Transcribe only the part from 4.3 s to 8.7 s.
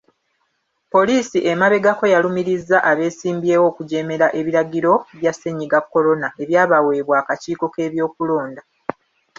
ebiragiro bya Ssennyiga "Corona" ebyabaweebwa akakiiko k’ebyokulonda.